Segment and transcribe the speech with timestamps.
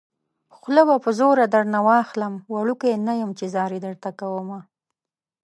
[0.55, 4.59] خوله به په زوره درنه واخلم وړوکی نه يم چې ځاري درته کومه